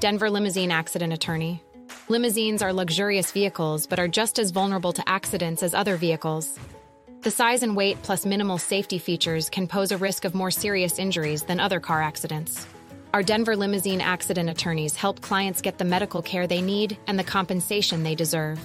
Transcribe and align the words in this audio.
Denver 0.00 0.30
Limousine 0.30 0.70
Accident 0.70 1.12
Attorney. 1.12 1.62
Limousines 2.08 2.62
are 2.62 2.72
luxurious 2.72 3.32
vehicles, 3.32 3.86
but 3.86 3.98
are 3.98 4.08
just 4.08 4.38
as 4.38 4.50
vulnerable 4.50 4.94
to 4.94 5.06
accidents 5.06 5.62
as 5.62 5.74
other 5.74 5.96
vehicles. 5.96 6.58
The 7.20 7.30
size 7.30 7.62
and 7.62 7.76
weight 7.76 8.02
plus 8.02 8.24
minimal 8.24 8.56
safety 8.56 8.96
features 8.96 9.50
can 9.50 9.66
pose 9.66 9.92
a 9.92 9.98
risk 9.98 10.24
of 10.24 10.34
more 10.34 10.50
serious 10.50 10.98
injuries 10.98 11.42
than 11.42 11.60
other 11.60 11.80
car 11.80 12.00
accidents. 12.00 12.66
Our 13.12 13.22
Denver 13.22 13.54
Limousine 13.54 14.00
Accident 14.00 14.48
Attorneys 14.48 14.96
help 14.96 15.20
clients 15.20 15.60
get 15.60 15.76
the 15.76 15.84
medical 15.84 16.22
care 16.22 16.46
they 16.46 16.62
need 16.62 16.96
and 17.06 17.18
the 17.18 17.22
compensation 17.36 18.02
they 18.02 18.14
deserve. 18.14 18.58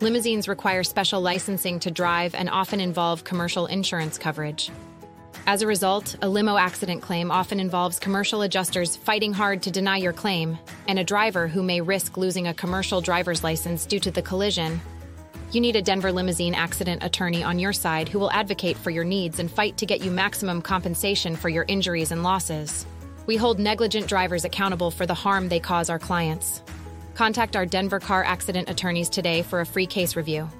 Limousines 0.00 0.46
require 0.46 0.84
special 0.84 1.20
licensing 1.20 1.80
to 1.80 1.90
drive 1.90 2.36
and 2.36 2.48
often 2.48 2.78
involve 2.78 3.24
commercial 3.24 3.66
insurance 3.66 4.16
coverage. 4.16 4.70
As 5.48 5.62
a 5.62 5.66
result, 5.66 6.14
a 6.20 6.28
limo 6.28 6.58
accident 6.58 7.00
claim 7.00 7.30
often 7.30 7.58
involves 7.58 7.98
commercial 7.98 8.42
adjusters 8.42 8.96
fighting 8.96 9.32
hard 9.32 9.62
to 9.62 9.70
deny 9.70 9.96
your 9.96 10.12
claim, 10.12 10.58
and 10.86 10.98
a 10.98 11.04
driver 11.04 11.48
who 11.48 11.62
may 11.62 11.80
risk 11.80 12.18
losing 12.18 12.48
a 12.48 12.52
commercial 12.52 13.00
driver's 13.00 13.42
license 13.42 13.86
due 13.86 13.98
to 14.00 14.10
the 14.10 14.20
collision. 14.20 14.78
You 15.50 15.62
need 15.62 15.74
a 15.74 15.80
Denver 15.80 16.12
limousine 16.12 16.52
accident 16.52 17.02
attorney 17.02 17.42
on 17.42 17.58
your 17.58 17.72
side 17.72 18.10
who 18.10 18.18
will 18.18 18.30
advocate 18.30 18.76
for 18.76 18.90
your 18.90 19.04
needs 19.04 19.38
and 19.38 19.50
fight 19.50 19.78
to 19.78 19.86
get 19.86 20.02
you 20.02 20.10
maximum 20.10 20.60
compensation 20.60 21.34
for 21.34 21.48
your 21.48 21.64
injuries 21.66 22.12
and 22.12 22.22
losses. 22.22 22.84
We 23.24 23.36
hold 23.36 23.58
negligent 23.58 24.06
drivers 24.06 24.44
accountable 24.44 24.90
for 24.90 25.06
the 25.06 25.14
harm 25.14 25.48
they 25.48 25.60
cause 25.60 25.88
our 25.88 25.98
clients. 25.98 26.62
Contact 27.14 27.56
our 27.56 27.64
Denver 27.64 28.00
car 28.00 28.22
accident 28.22 28.68
attorneys 28.68 29.08
today 29.08 29.40
for 29.40 29.62
a 29.62 29.66
free 29.66 29.86
case 29.86 30.14
review. 30.14 30.50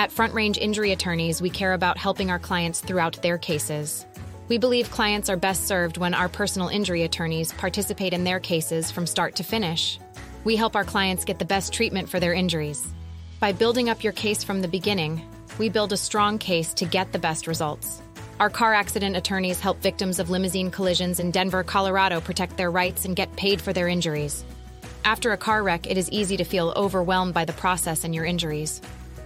At 0.00 0.10
Front 0.10 0.32
Range 0.32 0.56
Injury 0.56 0.92
Attorneys, 0.92 1.42
we 1.42 1.50
care 1.50 1.74
about 1.74 1.98
helping 1.98 2.30
our 2.30 2.38
clients 2.38 2.80
throughout 2.80 3.20
their 3.20 3.36
cases. 3.36 4.06
We 4.48 4.56
believe 4.56 4.90
clients 4.90 5.28
are 5.28 5.36
best 5.36 5.66
served 5.68 5.98
when 5.98 6.14
our 6.14 6.30
personal 6.30 6.68
injury 6.68 7.02
attorneys 7.02 7.52
participate 7.52 8.14
in 8.14 8.24
their 8.24 8.40
cases 8.40 8.90
from 8.90 9.06
start 9.06 9.36
to 9.36 9.42
finish. 9.42 10.00
We 10.42 10.56
help 10.56 10.74
our 10.74 10.86
clients 10.86 11.26
get 11.26 11.38
the 11.38 11.44
best 11.44 11.74
treatment 11.74 12.08
for 12.08 12.18
their 12.18 12.32
injuries. 12.32 12.88
By 13.40 13.52
building 13.52 13.90
up 13.90 14.02
your 14.02 14.14
case 14.14 14.42
from 14.42 14.62
the 14.62 14.68
beginning, 14.68 15.20
we 15.58 15.68
build 15.68 15.92
a 15.92 15.98
strong 15.98 16.38
case 16.38 16.72
to 16.74 16.86
get 16.86 17.12
the 17.12 17.18
best 17.18 17.46
results. 17.46 18.00
Our 18.40 18.48
car 18.48 18.72
accident 18.72 19.18
attorneys 19.18 19.60
help 19.60 19.82
victims 19.82 20.18
of 20.18 20.30
limousine 20.30 20.70
collisions 20.70 21.20
in 21.20 21.30
Denver, 21.30 21.62
Colorado 21.62 22.22
protect 22.22 22.56
their 22.56 22.70
rights 22.70 23.04
and 23.04 23.14
get 23.14 23.36
paid 23.36 23.60
for 23.60 23.74
their 23.74 23.86
injuries. 23.86 24.46
After 25.04 25.32
a 25.32 25.36
car 25.36 25.62
wreck, 25.62 25.86
it 25.86 25.98
is 25.98 26.10
easy 26.10 26.38
to 26.38 26.44
feel 26.44 26.72
overwhelmed 26.74 27.34
by 27.34 27.44
the 27.44 27.52
process 27.52 28.04
and 28.04 28.14
your 28.14 28.24
injuries. 28.24 28.80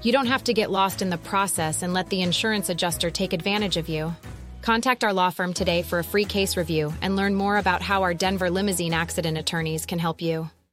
You 0.04 0.12
don't 0.12 0.26
have 0.26 0.44
to 0.44 0.52
get 0.52 0.70
lost 0.70 1.00
in 1.00 1.08
the 1.08 1.16
process 1.16 1.80
and 1.80 1.94
let 1.94 2.10
the 2.10 2.20
insurance 2.20 2.68
adjuster 2.68 3.10
take 3.10 3.32
advantage 3.32 3.78
of 3.78 3.88
you. 3.88 4.14
Contact 4.60 5.02
our 5.02 5.14
law 5.14 5.30
firm 5.30 5.54
today 5.54 5.80
for 5.80 5.98
a 5.98 6.04
free 6.04 6.26
case 6.26 6.58
review 6.58 6.92
and 7.00 7.16
learn 7.16 7.34
more 7.34 7.56
about 7.56 7.80
how 7.80 8.02
our 8.02 8.12
Denver 8.12 8.50
limousine 8.50 8.92
accident 8.92 9.38
attorneys 9.38 9.86
can 9.86 9.98
help 9.98 10.20
you. 10.20 10.50